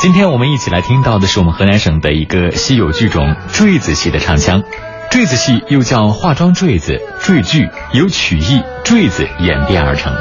[0.00, 4.62] 今天我们一起来听到的是我们河南省的一个稀有剧种坠子戏的唱腔。
[5.10, 10.14] 坠子戏又叫化妆坠子、坠剧，由曲艺坠子演变而成。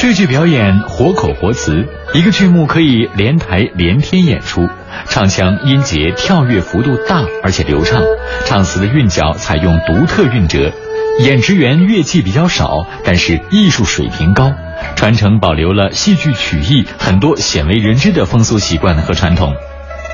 [0.00, 4.68] 坠剧表演活口活词，一个剧目可以连台连天演出，
[5.08, 8.02] 唱腔音节跳跃幅度大而且流畅，
[8.44, 10.72] 唱词的韵脚采用独特韵折，
[11.18, 14.52] 演职员乐器比较少，但是艺术水平高。
[14.96, 19.54] 传承保留了戏剧曲艺很多鲜为人知的风俗习惯和传统。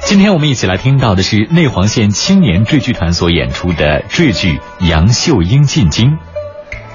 [0.04, 6.10] 今天我们一起来听到的是内黄县青年坠剧团所演出的坠剧《杨秀英进京》。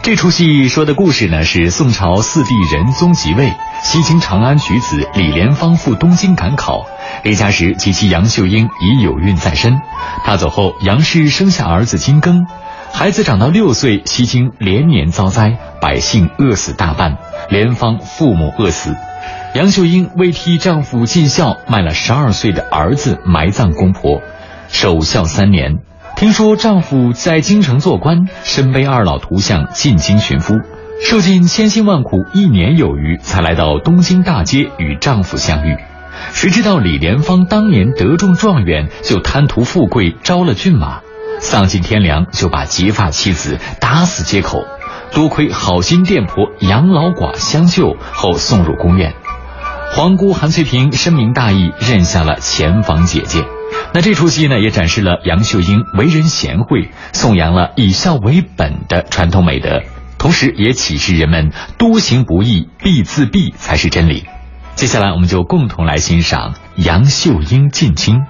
[0.01, 3.51] 这出戏说的故事呢是宋朝四帝仁宗即位，
[3.83, 6.85] 西京长安举子李莲芳赴东京赶考，
[7.23, 9.81] 离家时及其杨秀英已有孕在身。
[10.23, 12.45] 他走后，杨氏生下儿子金庚，
[12.93, 17.17] 孩子长到六岁，西京连年遭灾，百姓饿死大半。
[17.49, 18.95] 莲芳父母饿死，
[19.53, 24.21] 杨秀英为替丈夫尽孝，卖了十二岁的儿子埋葬公婆，
[24.67, 25.77] 守孝三年。
[26.15, 30.55] 听说丈夫在京城做官，身背二老图像进京寻夫，
[31.05, 35.77] 受尽千辛万苦一年有余，才来到东京大街与丈夫相遇。
[36.31, 41.01] 谁知道李莲芳当年得中状元，就贪图富贵招了骏马，
[41.39, 44.65] 丧尽天良，就把结发妻子打死街口。
[45.13, 49.13] 多亏好心店婆杨老寡相救后送入宫院，
[49.93, 53.45] 皇姑韩翠萍深明大义，认下了前房姐姐。
[53.93, 59.81] 那这出戏呢，也展示了杨秀英为人贤惠，颂扬了以孝为本的传统美德，
[60.17, 64.25] 同时也启示人们多行不义必自毙才是真理。
[64.75, 68.23] 接下来，我们就共同来欣赏杨秀英进京。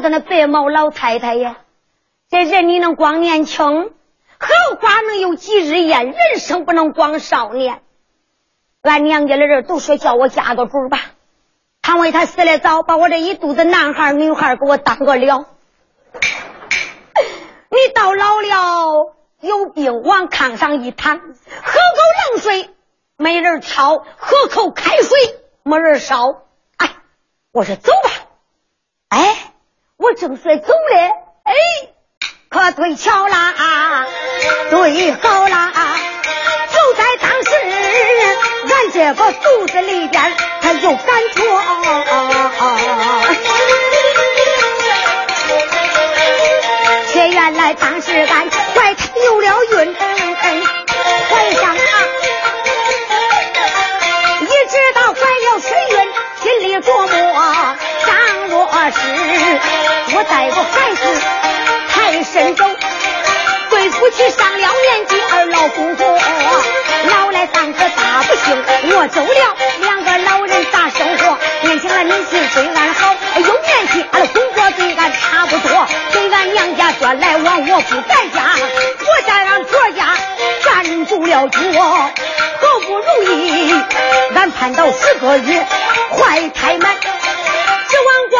[0.00, 1.58] 那白毛老太太呀，
[2.28, 3.92] 这人你能光年轻，
[4.38, 4.48] 荷
[4.80, 6.06] 花能有几日艳？
[6.06, 7.82] 人生不能光少年。
[8.82, 10.98] 俺娘家的人都说叫我嫁个主吧，
[11.82, 15.46] 倘为他死的早，把我这一肚子男孩女孩给我当个了。
[17.70, 21.32] 你到老了有病往炕上一躺，喝口
[22.32, 22.70] 冷水
[23.16, 25.18] 没人挑，喝口开水
[25.62, 26.42] 没人烧。
[26.76, 26.96] 哎，
[27.52, 28.10] 我说走吧，
[30.22, 31.10] 我正说走嘞，
[31.42, 31.52] 哎，
[32.48, 33.52] 可对巧啦，
[34.70, 35.72] 对好啦，
[36.70, 37.50] 就在当时，
[38.72, 41.42] 俺这个肚子里边他有感觉，
[47.12, 49.96] 却原来当时俺怀胎有了孕，
[58.90, 58.98] 是
[60.14, 61.20] 我带个孩子
[61.88, 62.68] 太慎重，
[63.70, 66.18] 对夫妻上了年纪二老公婆，
[67.10, 68.64] 老来当个大不幸。
[68.94, 71.38] 我走了，两个老人咋生活？
[71.62, 75.86] 年轻的女婿对俺好，有年纪俺的公婆对俺差不多。
[76.12, 78.42] 给俺娘家说来往我不在家，
[78.98, 80.16] 我家让婆家
[80.64, 81.58] 站住了脚。
[82.62, 83.72] 好不容易
[84.34, 85.66] 俺盼到十个月
[86.10, 86.96] 怀胎满。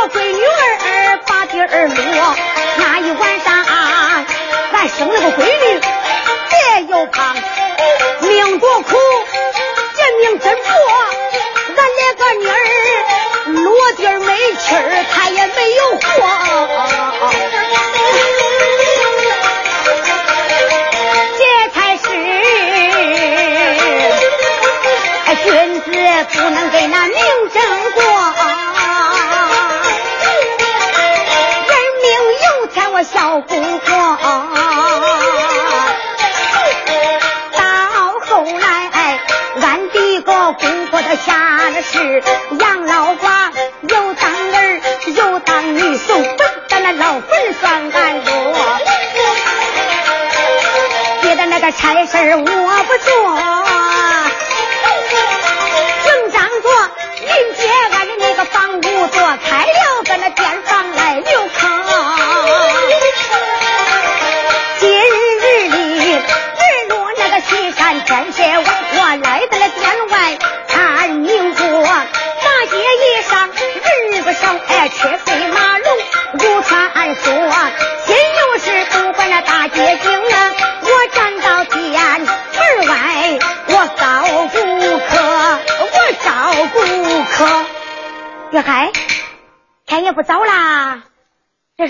[0.08, 2.36] 闺女儿把地儿落，
[2.76, 3.64] 那一晚上
[4.72, 5.80] 俺生了个闺女，
[6.50, 7.36] 别有胖，
[8.22, 8.96] 命多苦，
[9.96, 10.62] 这命真薄，
[11.76, 12.54] 俺连个妮儿
[13.52, 16.02] 落地没气儿，她也没有活，
[21.38, 21.40] 这
[21.70, 22.02] 才是
[25.44, 25.86] 君子
[26.32, 27.16] 不能给那名
[27.52, 27.81] 争
[41.74, 42.22] 那是，
[42.60, 43.50] 杨老寡
[43.88, 46.36] 又当儿又当女，送坟
[46.68, 48.54] 咱那老本算俺弱，
[51.22, 53.91] 别的那个差事我不做，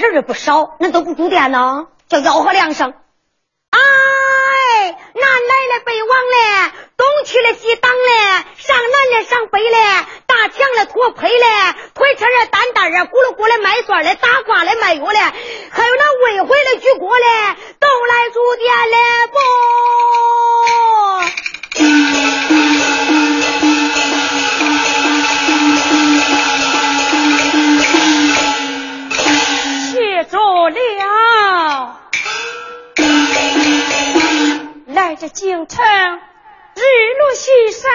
[0.07, 2.95] 人也不少，那都不住店呢，叫吆喝两声。
[3.71, 3.79] 哎，
[4.91, 9.79] 南来了，北往嘞，东去了，西挡嘞，上南嘞，上北嘞，
[10.27, 11.47] 大墙嘞，拖胚嘞，
[11.95, 18.97] 推车嘞，担担啊，咕噜咕噜卖蒜嘞，打瓜嘞，卖药嘞，还有那未回的举锅嘞，都来住店嘞
[19.33, 19.39] 不？
[35.13, 36.81] 来这京城，日
[37.19, 37.91] 落西山，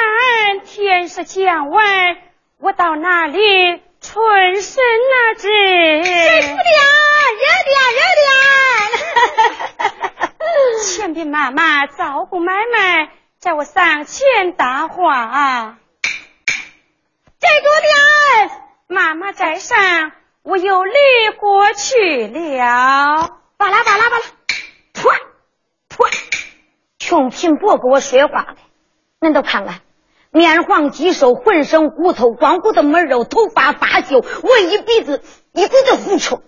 [0.64, 2.16] 天色将晚，
[2.60, 3.40] 我到哪里
[4.00, 5.48] 春生那只？
[5.50, 6.60] 热点，热
[7.66, 8.02] 点，热
[10.30, 10.84] 点。
[10.84, 13.10] 前边妈妈照顾买卖，
[13.40, 15.80] 叫我上前搭话。
[17.40, 18.52] 这多点，
[18.86, 20.12] 妈妈在上，
[20.44, 20.94] 我有礼
[21.40, 23.40] 过去了。
[23.58, 24.37] 巴拉巴拉巴拉。
[27.08, 28.58] 穷贫伯给我说话的，
[29.22, 29.80] 恁都看看，
[30.30, 35.22] 面黄肌瘦，浑身骨头，光骨头没肉，头发发旧，我一鼻子
[35.54, 36.42] 一股子狐臭。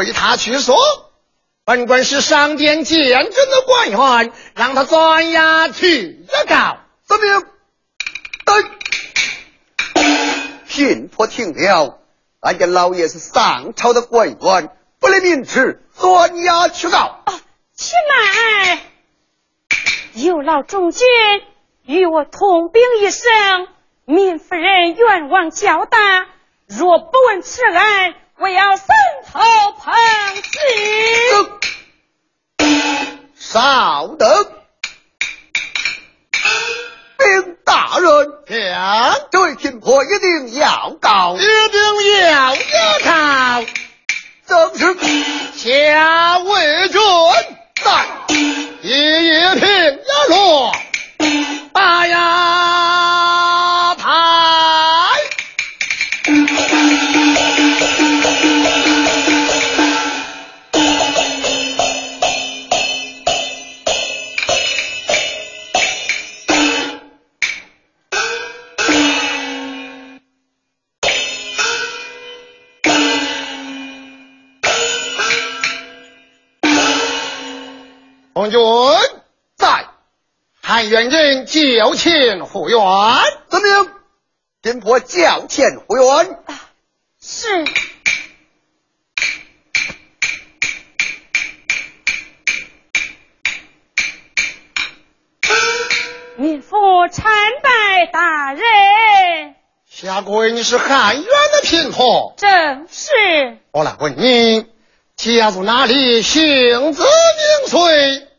[0.00, 0.76] 有一贫婆来到府院，对他去说
[1.66, 6.78] ：“本官是上殿见朕的官员，让他转衙去告。
[7.06, 7.46] 遵命。
[10.66, 11.98] 贫婆听了，
[12.40, 17.22] 俺家老爷是上朝的官员，不能明迟转押去告。
[17.74, 18.78] 且慢，
[20.14, 21.06] 有劳众军
[21.84, 23.30] 与我同禀一声，
[24.06, 26.26] 民夫人冤枉较大，
[26.66, 28.86] 若不问此案，我要三
[29.30, 29.38] 头
[29.78, 29.92] 碰
[30.42, 30.58] 死。
[33.38, 34.28] 稍等。
[37.18, 38.32] 禀大人，
[39.30, 41.50] 这位贫婆一定要告，一定
[42.30, 42.56] 要
[43.04, 43.62] 告。
[44.46, 44.94] 正是
[45.54, 46.98] 下为君
[47.84, 48.06] 在
[48.80, 48.88] 一
[49.60, 50.72] 平压落，
[51.74, 52.16] 大衙
[78.40, 78.58] 红军
[79.54, 79.88] 在，
[80.62, 82.78] 汉元人叫钱复原。
[83.50, 83.92] 遵命，
[84.62, 86.38] 金婆交钱复原。
[87.20, 87.64] 是。
[96.38, 97.30] 民妇参
[97.62, 99.54] 拜大人。
[99.86, 102.32] 下跪，你是汉元的贫婆。
[102.38, 103.58] 正是。
[103.72, 104.66] 我来问你，
[105.14, 106.22] 家住哪里？
[106.22, 108.29] 姓字名谁？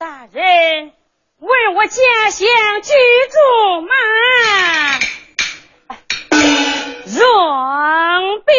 [0.00, 0.92] 大人，
[1.40, 2.46] 问我家乡
[2.82, 2.92] 居
[3.32, 3.90] 住吗？
[7.04, 8.54] 荣兵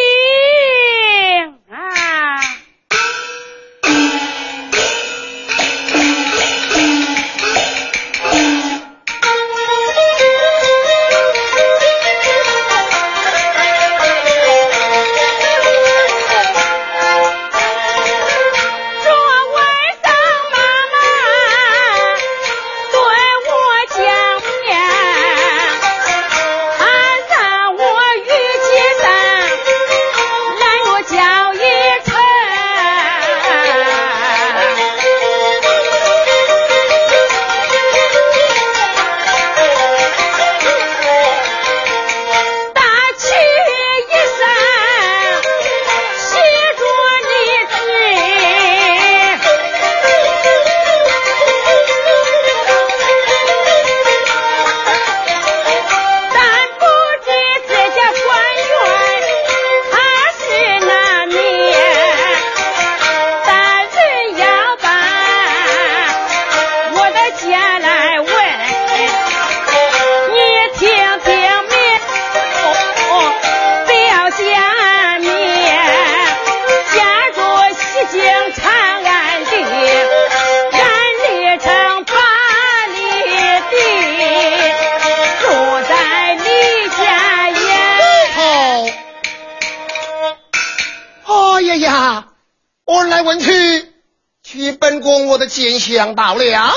[96.15, 96.73] 到了，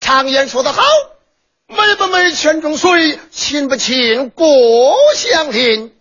[0.00, 0.82] 常言说得好，
[1.66, 5.94] 美不美泉中水，亲不亲故乡邻。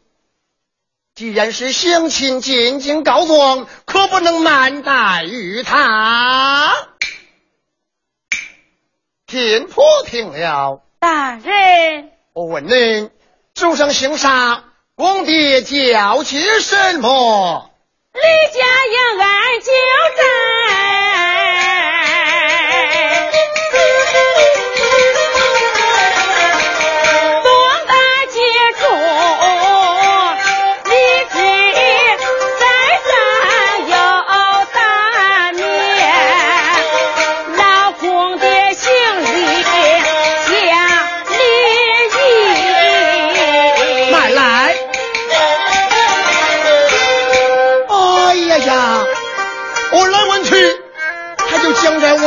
[1.13, 6.73] 既然是乡亲进京告状，可不能慢待于他。
[9.27, 13.09] 天婆听了，大人，我问您，
[13.53, 14.63] 主上姓啥？
[14.95, 17.69] 公爹叫起什么？
[18.13, 19.71] 李家英儿就
[20.17, 21.10] 在。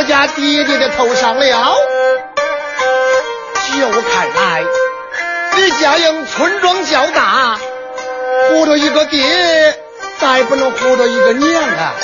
[0.07, 1.77] 家爹爹的头上了，
[3.73, 4.63] 就看来
[5.57, 7.59] 李家营村庄较大，
[8.51, 9.79] 活着一个爹，
[10.21, 11.95] 再不能活着一个娘啊！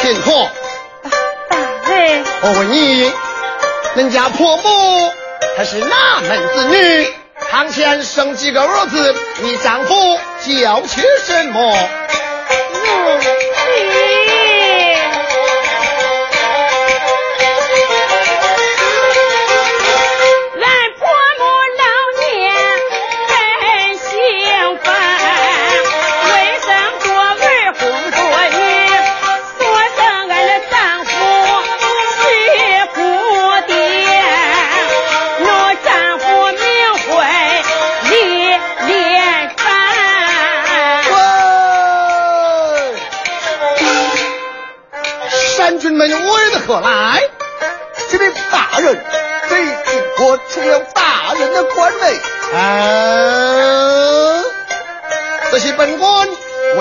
[0.00, 0.50] 贫婆，
[1.48, 1.58] 大
[1.94, 3.12] 人，我问你，
[3.96, 5.12] 恁家婆母
[5.56, 7.14] 她是哪门子女？
[7.50, 9.14] 堂前生几个儿子？
[9.42, 9.94] 你丈夫
[10.40, 11.76] 叫起什么？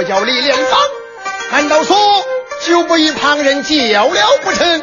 [0.03, 0.19] 叫
[4.07, 4.81] 了不成？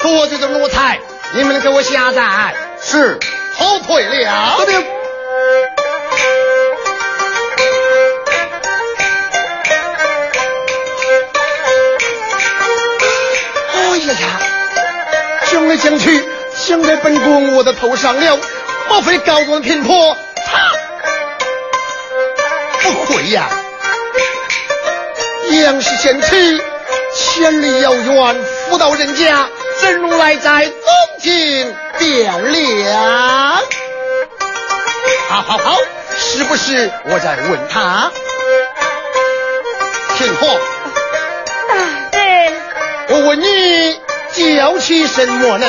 [0.00, 1.00] 多嘴的奴才，
[1.34, 2.54] 你们给我下寨！
[2.80, 3.18] 是，
[3.58, 4.54] 后退了。
[4.56, 4.86] 遵命。
[13.74, 14.40] 哎呀呀！
[15.50, 18.38] 将来将去，想在本宫我的头上了，
[18.88, 20.16] 莫非高官贫婆？
[22.80, 23.48] 他不会呀！
[25.50, 26.60] 杨氏贤妻。
[27.14, 28.36] 千里遥远，
[28.68, 29.48] 福到人家，
[29.80, 30.72] 怎如来在宗
[31.20, 33.56] 庭吊梁？
[35.28, 35.78] 好好好，
[36.16, 38.10] 是不是我在问他？
[40.16, 40.46] 听话，
[42.12, 42.52] 大人，
[43.08, 43.98] 我问你，
[44.32, 45.66] 叫起什么呢？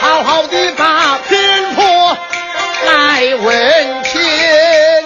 [0.00, 1.38] 好好的打拼
[2.86, 5.04] 来问天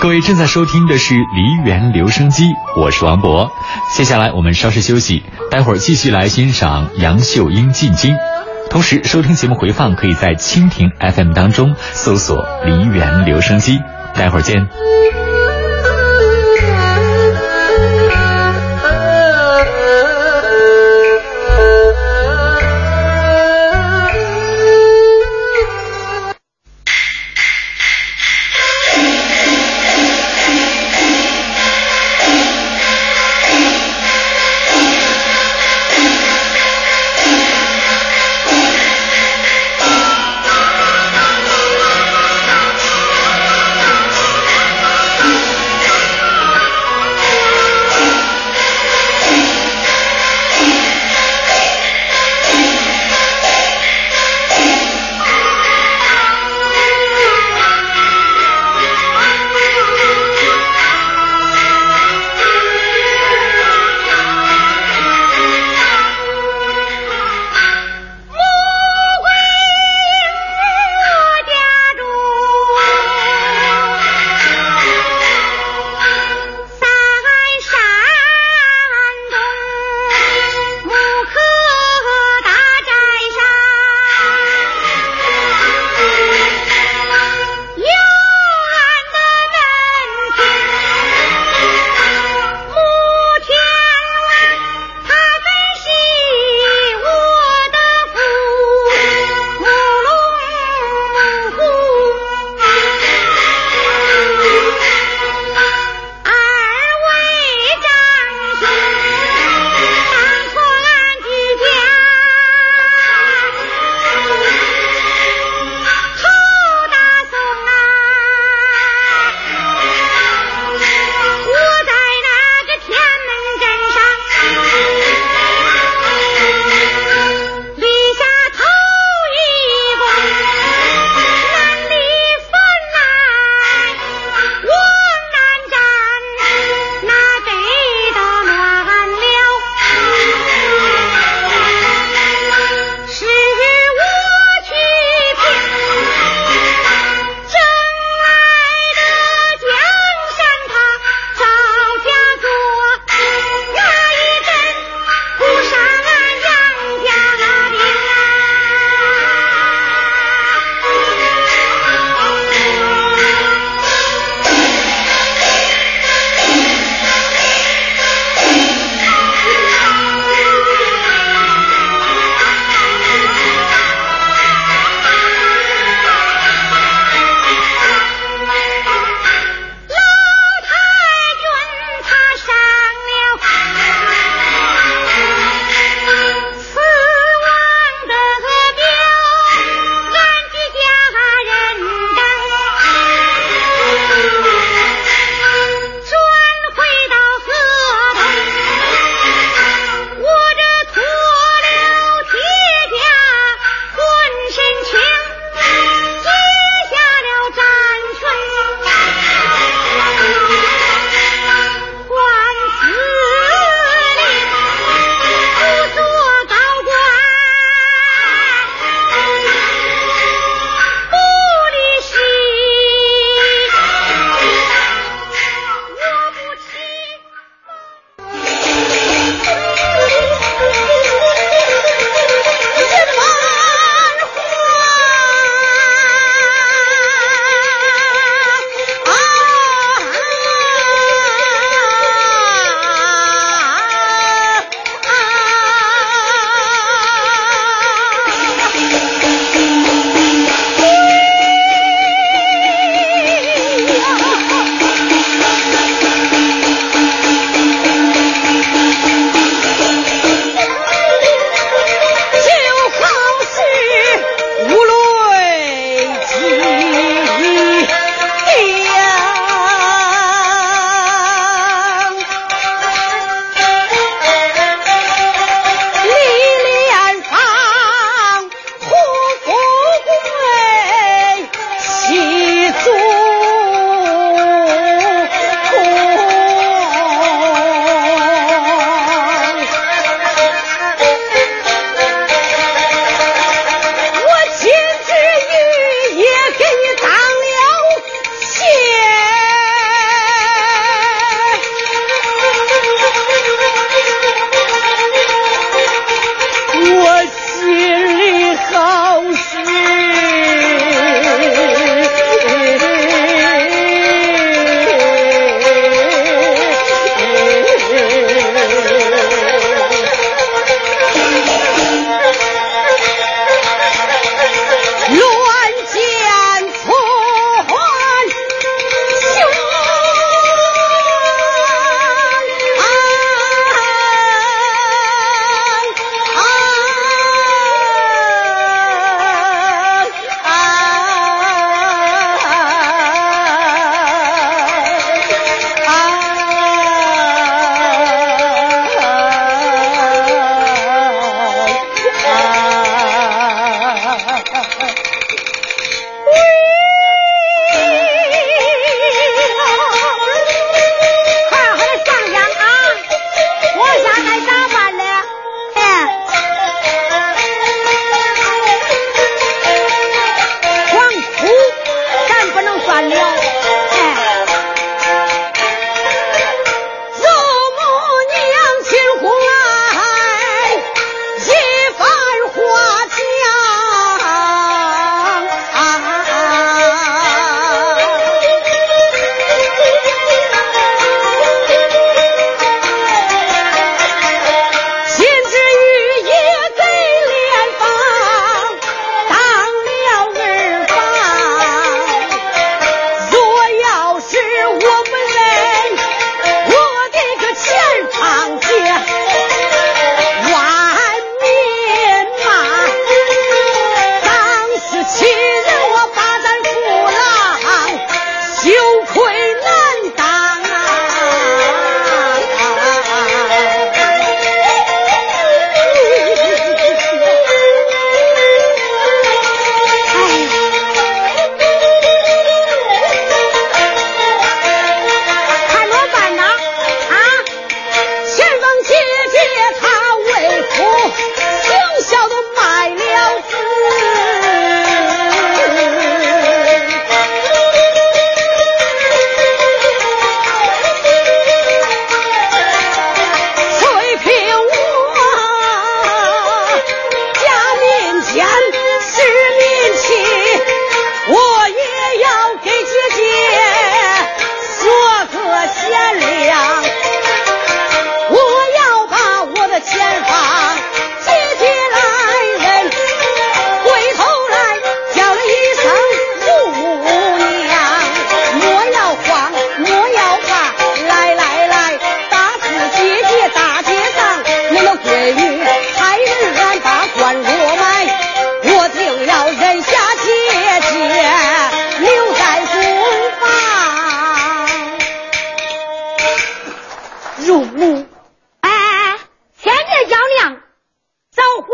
[0.00, 2.44] 各位正在收听的是梨园留声机，
[2.76, 3.50] 我是王博。
[3.96, 8.14] 接下来我们稍事休息，待会儿继续来欣赏杨秀英进京。
[8.70, 13.80] 同时，收听节目回放可以在蜻蜓 FM 当中搜索“梨园留声机”。
[14.14, 14.68] 待会儿见。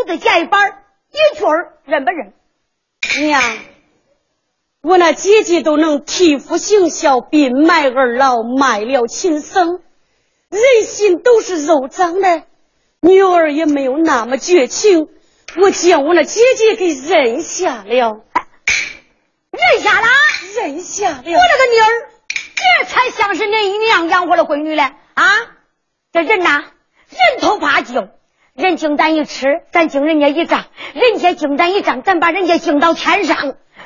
[0.06, 2.32] 子见一半，一句儿认不认？
[3.26, 3.42] 娘，
[4.82, 9.80] 我那姐姐都能替父行孝，并卖二老，卖了亲生，
[10.48, 12.44] 人心都是肉长的，
[13.00, 15.08] 女儿也没有那么绝情。
[15.60, 18.22] 我将我那姐姐给认下了，
[19.50, 20.06] 认下了，
[20.56, 21.16] 认下了。
[21.16, 21.86] 我这个女儿，
[22.54, 24.82] 这才像是恁娘养活的闺女嘞
[25.14, 25.26] 啊！
[26.12, 26.64] 这人呐，
[27.08, 28.08] 人头怕敬，
[28.60, 30.60] 人敬咱一尺，咱敬人家一丈；
[30.94, 33.36] 人家敬咱一丈，咱把人家敬到天上。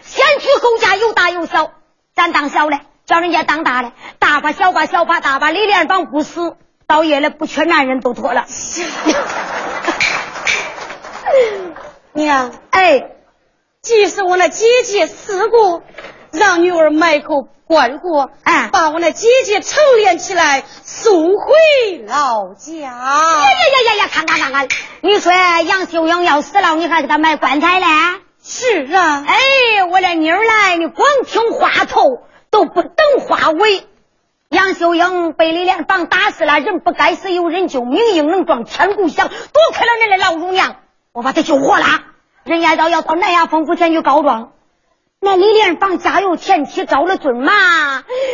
[0.03, 1.71] 先娶后嫁，有大有小，
[2.15, 6.57] 咱当小的，叫人家当大的，大把小把小把大把，李连芳不死，
[6.87, 8.45] 到夜了不缺男人都妥了。
[12.13, 13.11] 娘， 哎，
[13.81, 15.83] 即使我那姐姐死过，
[16.35, 22.73] 让女儿埋口棺椁，哎，把我那姐姐成殓起来，送回老家。
[22.73, 24.09] 呀呀呀呀呀！
[24.13, 24.69] 看看看看，
[25.01, 27.87] 你说杨秀英要死了，你还给她买棺材嘞？
[28.43, 29.25] 是啊。
[29.27, 32.03] 哎，我那妮儿来，你光听话头
[32.51, 32.93] 都不等
[33.27, 33.87] 话尾。
[34.51, 39.37] 杨秀英被李连房打死了，人不该死，有人救，命硬能撞，天鼓响，多
[39.73, 40.77] 亏了恁的老乳娘。
[41.13, 41.87] 我把她救活了，
[42.45, 44.51] 人家倒要到南衙丰府前去告状。
[45.21, 47.53] 那李莲芳家有田妻，招了准嘛，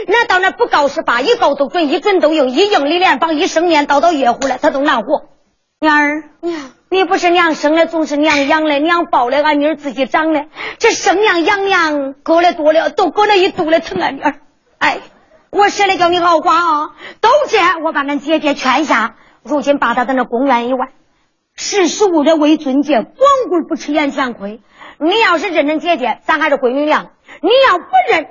[0.08, 5.22] 那到那不告是吧，一告都准，一准都硬，一应李莲芳一生念叨到月湖了，她都难活。
[5.80, 10.46] 娘儿，娘，你不是娘生的，总是娘养的，娘抱的，俺女儿自己长的，
[10.78, 14.10] 这生娘养娘搁了多了，都搁了一肚的疼啊！
[14.10, 14.34] 女儿，
[14.78, 14.98] 哎，
[15.50, 16.90] 我舍得叫你熬瓜啊，
[17.20, 19.14] 都这，我把俺姐姐劝下，
[19.44, 20.88] 如今把她在那公园以外。
[21.62, 24.62] 识时务者为俊杰，光棍不吃眼前亏。
[24.98, 27.10] 你要是认认姐姐，咱还是闺女娘；
[27.42, 28.24] 你要不认，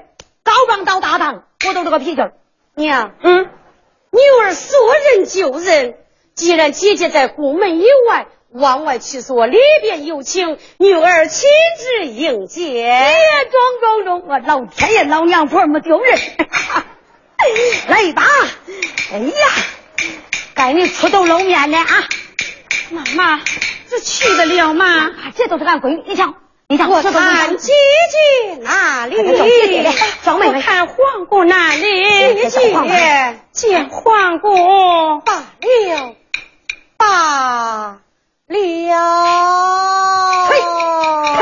[0.43, 2.21] 高棒到大堂，我都这个脾气。
[2.73, 4.79] 娘，嗯，女儿说
[5.13, 5.93] 认就认。
[6.33, 12.89] 既然姐姐在宫门以外，往外去说里边有请，女儿亲自迎接。
[12.89, 14.27] 哎呀，中中中！
[14.27, 16.17] 我老天爷，老娘婆没丢人。
[17.89, 18.23] 来吧，
[19.13, 19.33] 哎呀，
[20.55, 21.85] 该你出头露面了啊！
[22.91, 23.39] 妈妈，
[23.89, 25.11] 这去得了吗？
[25.35, 26.33] 这都是俺闺女，你瞧，
[26.67, 27.73] 你瞧，我看姐
[28.11, 29.15] 姐哪里？
[30.23, 31.81] 装妹妹，看皇姑哪里？
[31.81, 32.49] 姐姐
[33.51, 34.49] 见皇姑
[35.25, 36.15] 罢了，
[36.97, 37.05] 罢
[38.47, 38.57] 了。
[40.49, 40.61] 呸
[41.37, 41.39] 呸！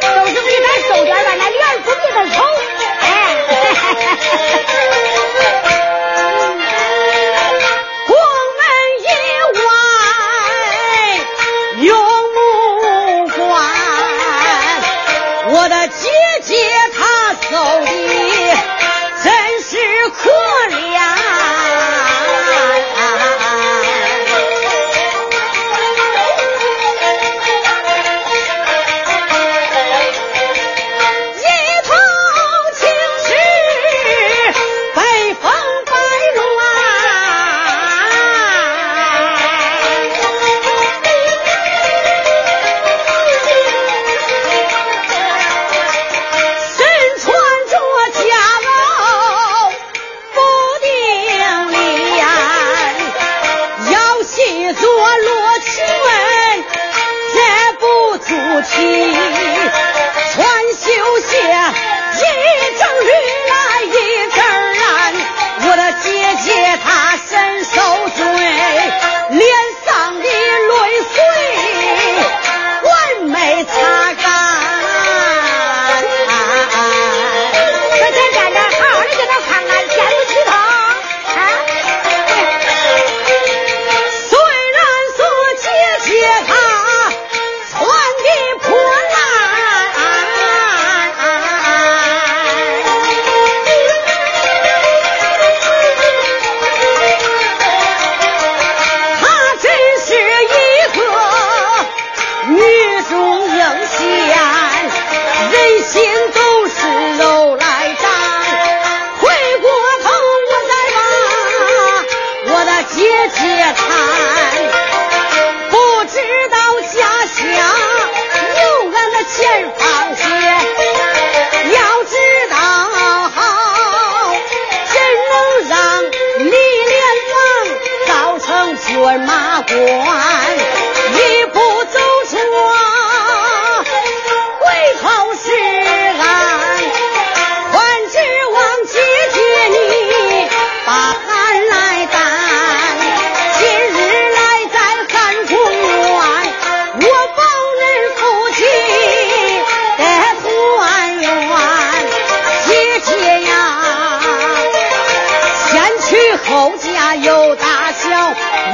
[0.00, 1.28] 都是你敢收点吧？
[1.36, 2.49] 那脸不比他丑。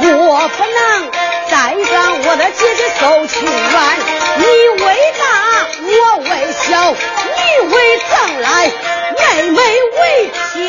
[0.05, 1.11] 我不能
[1.49, 3.75] 再让我的姐姐受屈软。
[4.37, 4.43] 你
[4.83, 4.85] 为
[5.17, 5.23] 大，
[5.81, 5.89] 我
[6.19, 7.39] 为小，你
[7.73, 8.47] 为正来，
[9.17, 9.21] 妹
[9.51, 9.57] 妹
[9.97, 10.65] 为偏。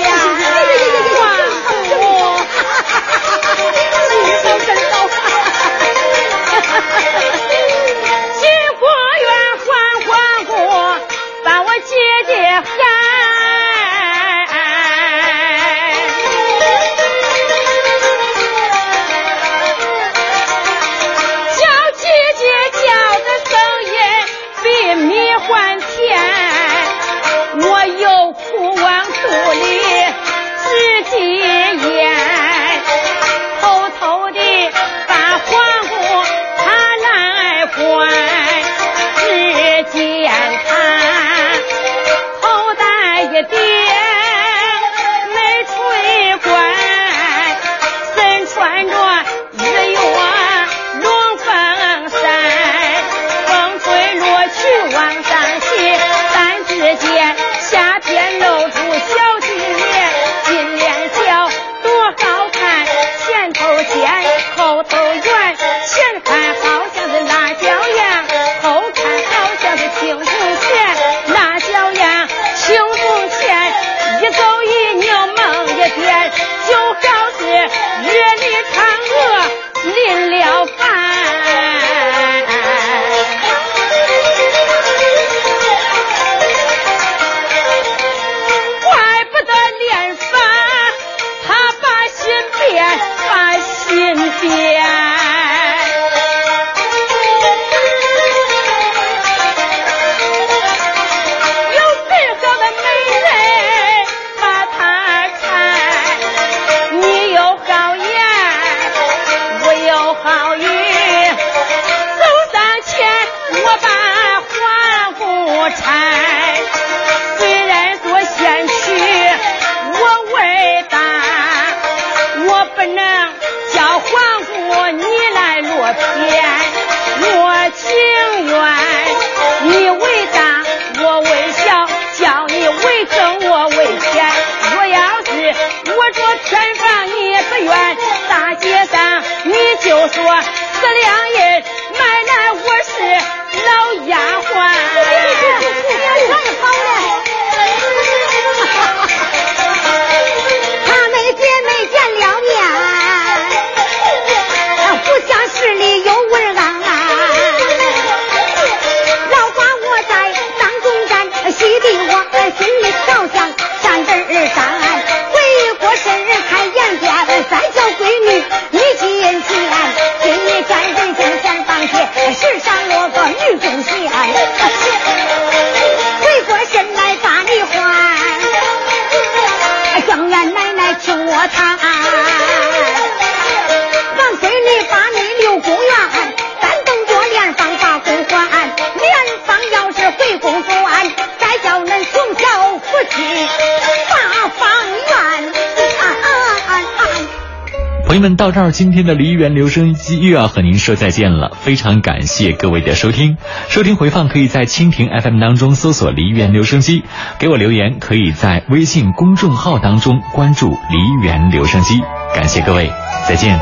[198.09, 201.53] 朋友们，到这儿，今天的梨园留声机又要和您说再见了。
[201.61, 203.37] 非常感谢各位的收听，
[203.69, 207.05] 收听回放可以在蜻蜓 FM 当中搜索“梨园留声机”，
[207.39, 212.01] 给我留言可以在微信公众号当中关注“梨园留声机”。
[212.35, 212.91] 感谢各位，
[213.29, 213.61] 再见。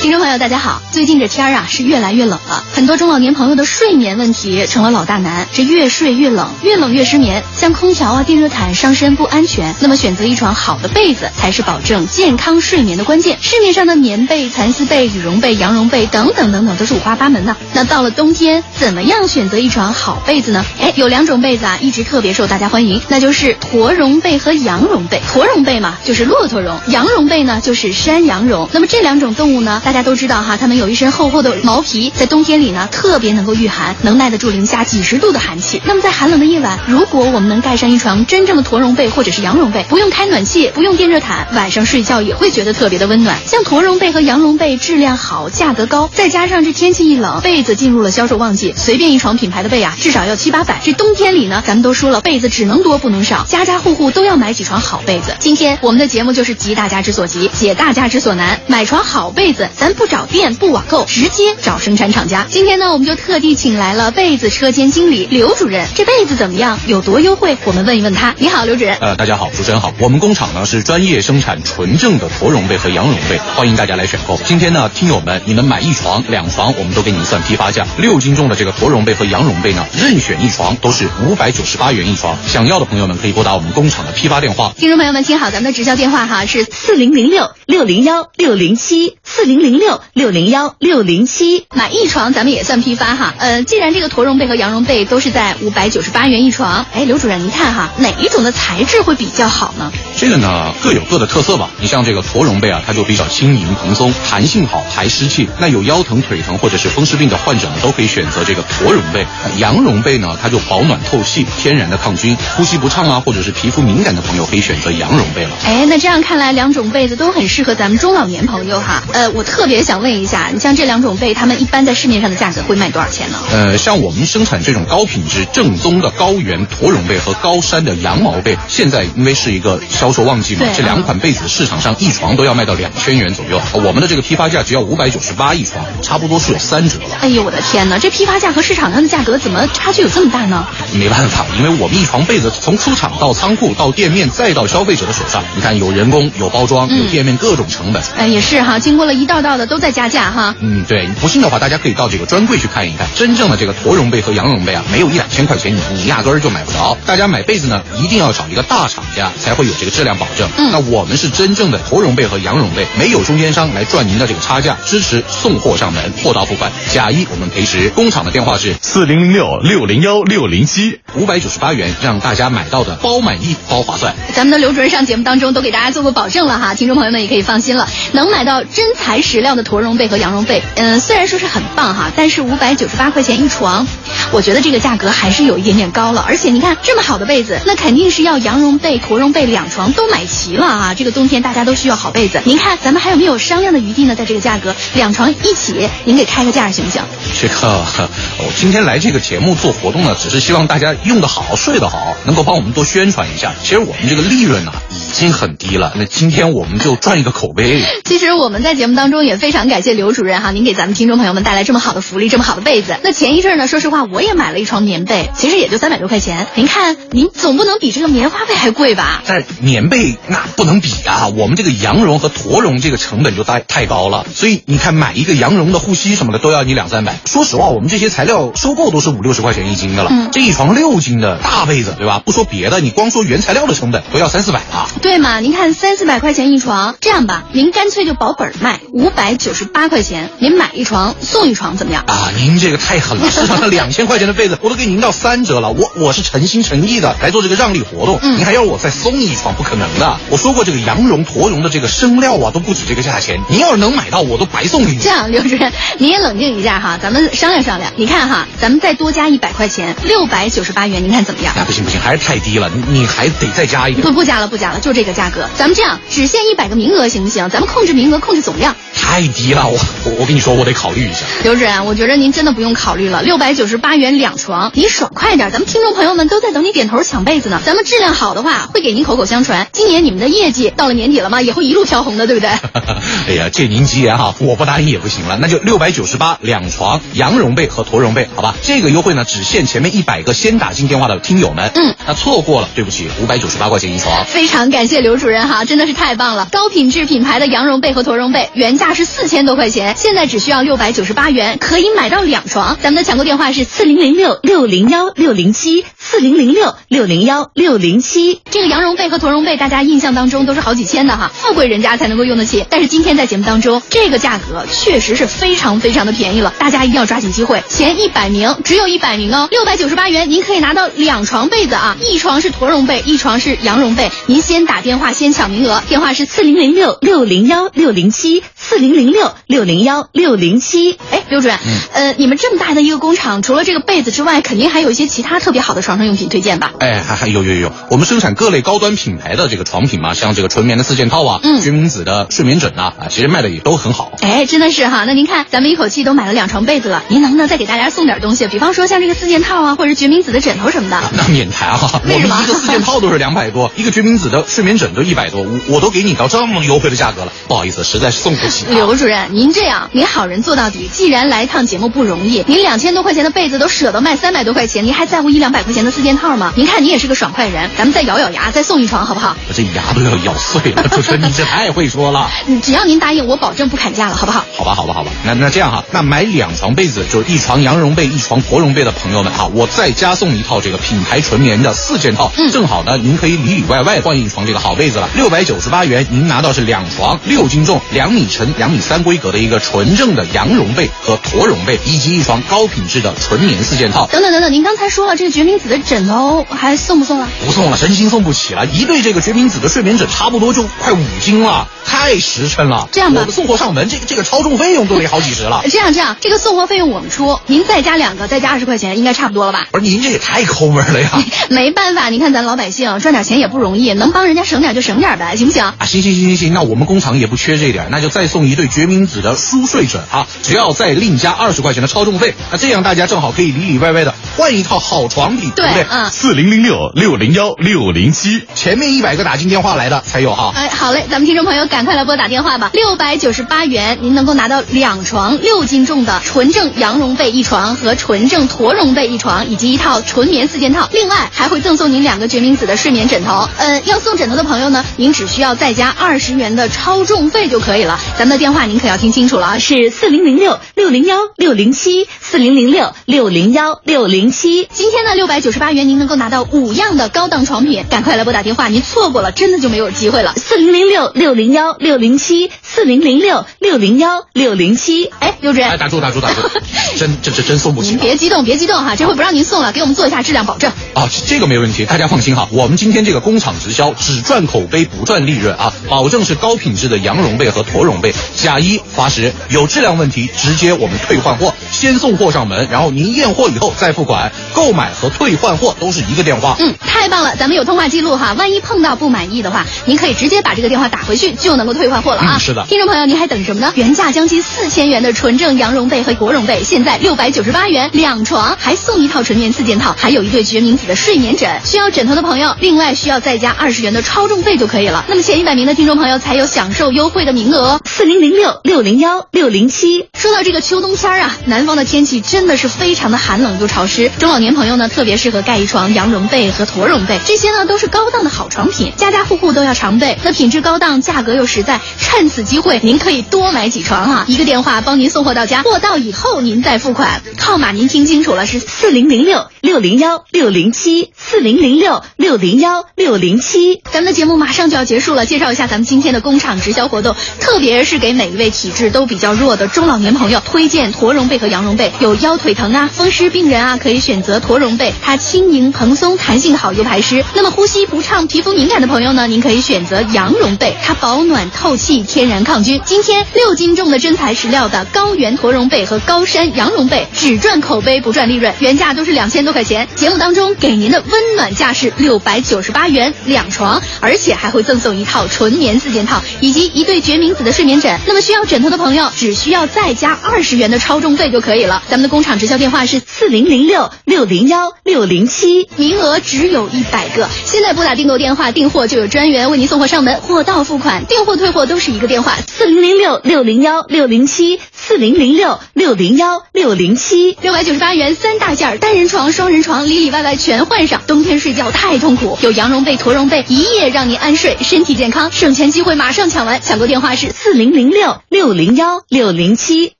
[0.00, 0.80] 听众朋友，大家好！
[0.90, 5.46] 最近这天儿啊是越来越冷了，很多中老年朋友的睡眠问题成了老大难。
[5.52, 9.74] 这越睡越冷，越冷越失眠，像空调啊、电热毯伤身不安全。
[9.80, 13.38] 那么选择一床好的被子才是保证健康睡眠的关键。
[13.40, 17.56] 市面上的棉被、蚕丝被、羽绒被、羊绒被等等等等都是五花八门的。
[17.72, 20.64] 那到了冬天，怎么样选择一床好被子呢？
[20.80, 25.20] 哎，有两种被子啊一直特别受大家欢迎，那就是驼绒被和羊绒被。
[25.28, 28.68] 驼绒被嘛就是骆驼绒，羊绒被呢就是山羊绒。
[28.72, 30.00] 那么这两种动物呢，大家。
[30.00, 35.80] 都知道哈，它们有一身厚厚的毛皮，在冬天里呢特别能够御寒，能耐得住零下几十度的寒气。
[35.84, 43.38] 那么在寒冷的夜晚，如果我们能盖上一床真正的驼绒被或者是羊绒被，不用开暖气，不用电热毯，晚上睡觉也会觉得特别的温暖。
[43.46, 50.80] 像驼绒被和羊绒被质量好，价格高，再加上这天气一冷，被子进入了销售旺季，随便一床品牌的被啊，至少要七八百。
[50.82, 55.36] 这冬天里呢，咱们都说了，被子只能多不能少，家家户户都要买几床好被子。
[55.38, 59.90] 今天我们的节目就是急大家之所急，解大家之所难，买床好被子，咱。
[60.00, 62.46] 不找店不网购，直接找生产厂家。
[62.50, 65.86] 今天呢，我们就特地请来了被子车间经理刘主任。
[65.94, 66.80] 这被子怎么样？
[66.88, 67.56] 有多优惠？
[67.64, 68.34] 我们问一问他。
[68.38, 68.96] 你好，刘主任。
[69.00, 69.94] 呃，大家好，主持人好。
[70.00, 74.36] 我们工厂呢是专业生产纯正的驼绒被和羊绒被，欢迎大家来选购。
[74.44, 77.86] 今天呢，听友们，你们买一床、两床，我们都给你算批发价。
[77.98, 82.36] 六斤重的这个驼绒被和羊绒被呢，任选一床都是五百九十八元一床。
[82.48, 84.72] 想要的朋友们可以拨打我们工厂的批发电话。
[84.76, 91.66] 听众朋友们，听好，咱们的直销电话哈是四零零六六零幺六零七四零零六六零幺六零七。
[91.72, 93.34] 买一床咱们也算批发哈。
[93.38, 99.92] 呃，既然这个驼绒被和羊绒被都是在五百九十八元一床，哎，刘主任，您看哈，哪一种的材质会比较好呢？
[100.16, 101.70] 这个呢各有各的特色吧。
[101.80, 105.48] 你像这个驼绒被啊，它就比较轻盈蓬松，弹性好，排湿气。
[105.58, 109.26] 那有腰疼、腿疼或者是风湿病的患者呢，都可以选择这个驼绒被。
[109.58, 112.36] 羊绒被呢，它就保暖透气，天然的抗菌。
[112.56, 115.50] 呼吸不畅啊，或者是皮肤敏感的朋友可以选择羊绒被了。
[115.64, 119.02] 哎，那这样看来，两种被子都很适合咱们中老年朋友哈。
[119.12, 123.38] 呃，我特别想问一下，你像这两种被，他们一般在市面上的价格会卖多少钱呢？
[123.50, 133.60] 呃，像我们生产这种高品质、正宗的高原驼绒被和高山的羊毛被，现在因为是一个销售旺季嘛，这两款被子市场上一床都要卖到两千元左右。
[133.74, 137.16] 我们的这个批发价只要五百九十八一床，差不多是有三折了。
[137.20, 140.66] 哎呦，我的天哪，这批发价和市场上的价格怎么差距有这么大呢？
[140.94, 148.02] 没办法，因为我们一床被子从出厂到仓库到店面再到消费者的手上，你看有人工、有包装、有店面各种成本。
[148.16, 150.54] 哎，也是哈，经过了一道道的都在加价哈。
[150.60, 156.96] 嗯，对，不信的话，大家可以到这个专柜去看一看，真正的这个驼绒被和羊绒被啊，没有一两千块钱你你压根儿就买不着。
[157.06, 160.48] 大家买被子呢，一定要找一个大厂家，才会有这个质量保证。
[160.58, 167.90] 嗯，那我们是真正的驼绒被和羊绒被，没有中间商来赚您的这个差价，支持送货上门，货到付款，假一我们赔十。
[167.90, 174.14] 工厂的电话是四零零六六零幺六零七，五百九十八元，让大家买到的包满意、包划算。
[174.34, 180.62] 咱们的刘主任上节目当中都给大家做过保证了哈，听众朋友们也可以放心了，能买到真材实料的驼绒被和羊绒被。
[180.76, 183.86] 嗯，虽然说是很棒哈，但是五百九十八块钱一床，
[184.32, 186.24] 我觉得这个价格还是有一点点高了。
[186.26, 190.94] 而且你看这么好的被子，那肯定是要羊绒被、驼绒被两床都买齐了啊！
[190.94, 194.14] 这个冬天大家都需要好被子，您看咱们还有没有商量的余地呢？
[194.14, 197.02] 在这个价格，两床一起，您给开个价行不行？
[197.40, 197.84] 这个，
[198.38, 203.54] 我今天来这个节目做活动呢，只是希望大家用得好、睡得好，能够帮我们多宣传一下。
[203.62, 207.82] 其实我们这个利润呢、已经很低了，那今天我们就赚一个口碑。
[208.04, 212.96] 其实我们在节目当中也非常感谢刘主任哈，您给咱们听众朋友们带来这么好的福利，这么好的被子。
[213.02, 216.46] 那前一阵呢，说实话我也买了一床棉被，其实也就三百多块钱。
[216.54, 219.22] 您看，您总不能比这个棉花被还贵吧？
[219.26, 227.18] 但棉被那不能比啊，我们这个羊绒和驼绒这个成本就太太高了，所以你看买一个羊绒的护膝什么的都要你两三百。
[227.26, 232.22] 说实话，我们这些材料收购都是五六十块钱一斤的了，嗯这一床六斤的大被子，对吧？
[232.24, 234.88] 不说别的，你光说原材料的成本都要三四百了。
[235.02, 235.40] 对嘛？
[235.40, 242.04] 您看三四百块钱一床，这样吧，您干脆就保本儿卖，五百九十八块钱，您买一床送一床怎么样？
[242.08, 243.30] 啊，您这个太狠了！
[243.30, 245.70] 市场上两千块钱的被子，我都给您到三折了。
[245.70, 250.18] 我我是诚心诚意的来做这个让利活动，嗯您还要我再送一床，不可能的。
[250.28, 253.40] 我说过，这个羊绒、驼绒的这个生料啊，都不止这个价钱。
[253.48, 254.98] 您要是能买到，我都白送给你。
[254.98, 257.90] 这样，刘主任，您也冷静一下哈，咱们商量商量。
[257.96, 261.54] 你看哈，咱们再多加一百块钱，六百九十八元，您看怎么样？
[261.56, 264.06] 哎，不行不行，还是太低了，你你还得再加一点。
[264.06, 265.48] 不不加了，不加了，就这个价格。
[265.56, 267.48] 咱们这样，只限一百个名额，行不行？
[267.48, 268.76] 咱们控制名额，控制总量。
[269.00, 271.20] 太低了，我我我跟你说，我得考虑一下。
[271.42, 277.60] 刘主任，我觉得您真的不用考虑了，六百九十八元两床，你爽快点，咱们听众朋友们都在等你点头抢被子呢。
[277.64, 279.66] 咱们质量好的话，会给您口口相传。
[279.72, 282.50] 今年你们的业绩到了年底了吗，也会一路飘红的，对不对？
[283.28, 288.54] 哎呀，借您吉言哈，我不答应也不行了，那就六百九十八两床羊绒被和驼绒被，好吧？
[288.62, 291.70] 这个优惠呢，只限前面一百个先打进电话的听友们。
[291.74, 294.24] 嗯，那错过了，对不起，五百九十八块钱一床。
[294.24, 296.46] 非常感谢刘主任哈，真的是太棒了！
[296.52, 302.76] 高品质品牌的羊绒被和驼绒被，原价是四千多块钱，现在只需要六百九十八元，可以买到两床。
[302.80, 308.40] 咱们的抢购电话是四零零六六零幺六零七四零零六六零幺六零七。
[308.50, 312.64] 这个羊绒被和驼绒被，大家印象当中都是好几千的哈，富贵人家才能够用得起。
[312.68, 324.10] 但是今天在节目当中，这个价格确实是非常非常的便宜了，大家一定要抓紧机会，前一百名只有一百名哦，六百九十八元您可以拿到两床被子啊，一床是驼绒被，一床是羊绒被。
[324.26, 330.98] 您先打电话先抢名额，电话是四零零六六零幺六零七四零零六六零幺六零七。
[331.10, 331.56] 哎，刘主任，
[331.92, 336.72] 呃，你们这么大的一个工厂，除了这个被子之外，肯定还有一些其他特别好的床上用品推荐吧？
[336.80, 344.12] 哎，还还有有有，我们生产各类高端品牌的这个床品嘛，像这个纯棉的四件套啊，嗯决明子的睡眠枕啊，啊，其实卖的也都很好。
[344.22, 348.48] 哎，真的是哈，那您看，咱们一口气都买了两床被子了，您能不能再给大家送点东西？
[348.48, 351.00] 比方说像这个四件套啊，或者决明子的枕头什么的。
[351.16, 352.00] 那免谈啊！
[352.04, 358.69] 我们一个四件套都是两百多，一个决明子的睡眠枕都一百多，我我都给你到这么优惠的价格了，不好意思，实在是送不起、啊。
[358.70, 360.88] 刘主任，您这样，您好人做到底。
[360.92, 366.52] 既然来趟节目不容易，您两千多块钱的被子都舍得卖三百多块钱，您还在乎一两百块钱的四件套吗？
[366.54, 369.36] 您看您也是个爽快人，咱们再咬咬牙，再送一床好不好？
[369.48, 372.30] 我这牙都要咬碎了，主持人你这太会说了。
[372.46, 374.44] 嗯只要您答应，我保证不砍价了，好不好？
[374.56, 394.06] 好吧，好吧，好吧，那那这样哈，那买两床被子，就是一床羊绒被，一床驼绒被的朋友们哈，我再加送一套这个品牌纯棉的四件套，嗯正好呢，您可以里里外外换一床这个好被子了，六百九十八元，您拿到是两床六斤重、两米乘两米三规格的一个纯正的羊绒被和驼绒被，以及一床高品质的纯棉四件套。
[394.12, 397.26] 等等等等，您刚才说了这个决明子的枕头还送不送了？
[397.46, 398.66] 不送了，真心送不起了。
[398.66, 402.86] 一对这个决明子的睡眠枕，差不多就快五斤了，太实诚了。
[402.92, 405.62] 这样吧我们送货上门，这个这个超重费用都得好几十了。
[405.72, 409.68] 这样这样，这个送货费用我们出，您再加两个，再加二十块钱，应该差不多了吧？
[409.70, 411.10] 不是您这也太抠门了呀！
[411.48, 415.64] 没办法，你看咱老百姓赚点钱也不容易，能帮人家省点就省点呗，行不行？
[415.64, 425.86] 啊，行行行行行，那我们工厂也不缺这一点，那就再送一对决明子的舒睡枕啊，只要再另加二十块钱的超重费，那这样大家正好可以里里外外的换一套好床品，对不对？
[425.90, 426.10] 嗯。
[426.10, 430.52] 四零零六六零幺六零七，前面一百个打进电话来的才有哈。
[430.54, 443.48] 哎，好嘞，咱们听众朋友赶快来拨打电话吧，六百九十八元，您能够拿到两床六斤重的纯正羊绒被一床和纯正驼绒被一床，以及一套纯棉四件套，另外还会赠送您两个决明子的睡眠枕头。
[443.58, 447.98] 呃，要送枕头的朋友呢，您只需要再加二十元的超重费就可以了。
[448.18, 454.66] 咱们的电话您可要听清楚了啊，是四零零六六零幺六零七四零零六六零幺六零七。
[454.72, 460.32] 今天呢，六百九十八元您能够拿到五样的高档床品，赶快来拨打电话，您错过了真的就没有机会了。
[460.36, 465.10] 四零零六六零幺六零七四零零六六零幺六零七。
[465.18, 466.40] 哎，刘主任哎，，打住打住打住，
[466.96, 467.98] 真这这真送不起您。
[467.98, 470.72] 别激动，别激动哈，这回不让您送了，给我们做一下质量保证。
[470.94, 472.48] 啊，这这个没问题，大家放心哈。
[472.52, 486.56] 我们今天这个工厂直销，只赚口碑不赚利润啊，保证是高品质的羊绒被和驼绒被，假一罚十，有质量问题直接我们退换货，先送货上门，然后您验货以后再付款，购买和退换货都是一个电话。
[486.58, 492.36] 嗯，太棒了，咱们有通话记录哈，万一碰到不满意的话，您可以直接把这个电话打回去，就能够退换货了啊。
[492.36, 493.72] 嗯是的听众朋友，您还等什么呢？
[493.74, 501.60] 原价将近四千元的纯正羊绒被和国绒被，现在六百九十八元两床，还送一套纯棉四件套，还有一对决明子的睡眠枕。
[501.64, 505.04] 需要枕头的朋友，另外需要再加二十元的超重费就可以了。
[505.08, 510.06] 那么前一百名的听众朋友才有享受优惠的名额哦，四零零六六零幺六零七。
[510.14, 520.18] 说到这个秋冬天儿啊，南方的天气真的是非常的寒冷又潮湿，中老年朋友呢特别适合盖一床羊绒被和驼绒被，这些呢都是高档的好床品，家家户户都要常备。
[520.22, 524.24] 那品质高档，价格又实在，趁此机会您可以多买几床啊！
[524.28, 533.80] 一个电话帮您送货到家，货到以后您再付款，号码您听清楚了，是四零零六六零幺六零七四零零六六零幺六零七。
[533.90, 547.22] 咱们的节目马上就要结束了，介绍一下咱们今天的工厂直销活动，特别是给每一位体质都比较弱的中老年朋友推荐驼绒被和羊绒被，有腰腿疼啊、风湿病人啊，可以选择驼绒被，它轻盈蓬松，弹性好又排湿。
[547.34, 552.80] 那么呼吸不畅、皮肤敏感的朋友呢，您可以选择羊绒被，它保暖透气，天然抗菌。
[552.86, 559.86] 今天六斤重的真材实料的高原驼绒被和高山羊绒被，只赚口碑不赚利润，原价都是两千多块钱。
[559.94, 567.89] 节目当中给您的温暖价是六百九十八元两床，而且还会赠送一套纯棉四件套以及一对决明子的睡眠枕。
[568.06, 571.82] 那么需要枕头的朋友，只需要再加二十元的超重费就可以了。
[571.88, 577.28] 咱们的工厂直销电话是四零零六六零幺六零七，名额只有一百个。
[577.44, 591.00] 现在拨打订购电话订货就有专员为您送货上门，货到付款，订货退货都是一个电话，四零零六六零幺六零七四零零六六零幺六零七，六百九十八元三大件，单人床、双人床里里外外全换上。
[591.06, 595.30] 冬天睡觉太痛苦，有羊绒被、驼绒被，一夜让您安睡，身体健康。
[595.32, 599.96] 省钱机会马上抢完，抢购电话是四零零零六六零幺六零七。